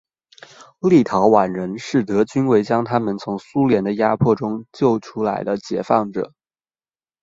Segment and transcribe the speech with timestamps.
[0.79, 6.33] 立陶宛人视德军为将他们从苏联的压迫中救出来的解放者。